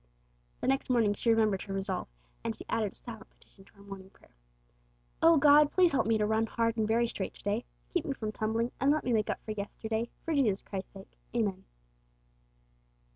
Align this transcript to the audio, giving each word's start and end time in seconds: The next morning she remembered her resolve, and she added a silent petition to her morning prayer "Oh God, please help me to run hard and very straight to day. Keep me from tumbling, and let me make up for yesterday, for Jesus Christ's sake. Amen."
The 0.61 0.67
next 0.67 0.89
morning 0.89 1.13
she 1.13 1.29
remembered 1.29 1.61
her 1.61 1.75
resolve, 1.75 2.07
and 2.43 2.55
she 2.55 2.65
added 2.67 2.91
a 2.91 2.95
silent 2.95 3.29
petition 3.29 3.65
to 3.65 3.73
her 3.73 3.83
morning 3.83 4.09
prayer 4.09 4.33
"Oh 5.21 5.37
God, 5.37 5.69
please 5.71 5.91
help 5.91 6.07
me 6.07 6.17
to 6.17 6.25
run 6.25 6.47
hard 6.47 6.75
and 6.75 6.87
very 6.87 7.07
straight 7.07 7.35
to 7.35 7.43
day. 7.43 7.65
Keep 7.93 8.05
me 8.05 8.13
from 8.13 8.31
tumbling, 8.31 8.71
and 8.79 8.89
let 8.89 9.03
me 9.03 9.13
make 9.13 9.29
up 9.29 9.45
for 9.45 9.51
yesterday, 9.51 10.09
for 10.25 10.33
Jesus 10.33 10.63
Christ's 10.63 10.91
sake. 10.93 11.15
Amen." 11.35 11.65